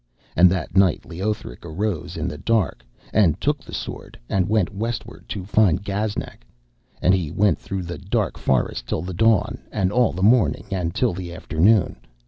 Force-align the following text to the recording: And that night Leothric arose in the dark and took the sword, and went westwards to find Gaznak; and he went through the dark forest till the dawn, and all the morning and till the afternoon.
And 0.35 0.49
that 0.49 0.75
night 0.75 1.05
Leothric 1.05 1.63
arose 1.63 2.17
in 2.17 2.27
the 2.27 2.39
dark 2.39 2.83
and 3.13 3.39
took 3.39 3.59
the 3.59 3.71
sword, 3.71 4.17
and 4.29 4.49
went 4.49 4.73
westwards 4.73 5.27
to 5.27 5.45
find 5.45 5.83
Gaznak; 5.83 6.43
and 7.03 7.13
he 7.13 7.29
went 7.29 7.59
through 7.59 7.83
the 7.83 7.99
dark 7.99 8.35
forest 8.39 8.87
till 8.87 9.03
the 9.03 9.13
dawn, 9.13 9.59
and 9.71 9.91
all 9.91 10.11
the 10.11 10.23
morning 10.23 10.65
and 10.71 10.95
till 10.95 11.13
the 11.13 11.31
afternoon. 11.31 11.97